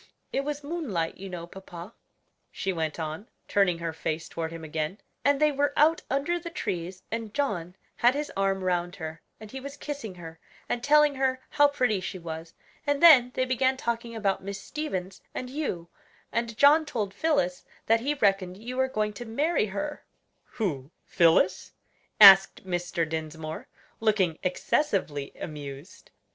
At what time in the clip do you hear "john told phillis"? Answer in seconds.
16.57-17.63